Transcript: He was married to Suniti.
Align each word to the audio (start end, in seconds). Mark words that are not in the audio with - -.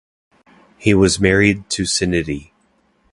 He 0.79 0.95
was 0.95 1.19
married 1.19 1.69
to 1.69 1.83
Suniti. 1.83 2.53